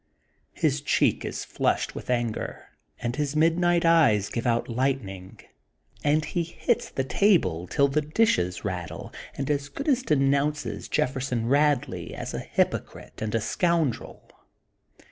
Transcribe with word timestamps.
His 0.55 0.81
cheek 0.81 1.23
is 1.23 1.45
flushed 1.45 1.93
with 1.93 2.09
anger 2.09 2.69
and 3.03 3.15
his 3.15 3.35
midnight 3.35 3.85
eyes 3.85 4.29
give 4.29 4.47
out 4.47 4.67
lightning 4.67 5.39
and 6.03 6.25
he 6.25 6.41
hits 6.41 6.89
the 6.89 7.03
table 7.03 7.67
till 7.67 7.87
the 7.87 8.01
dishes 8.01 8.65
rattle 8.65 9.13
and 9.35 9.47
as 9.51 9.69
good 9.69 9.87
as 9.87 10.01
denounces 10.01 10.87
Jefferson 10.89 11.45
Badley 11.47 12.13
as 12.15 12.33
a 12.33 12.39
hypocrite 12.39 13.21
and 13.21 13.35
a 13.35 13.39
scoundrel. 13.39 14.27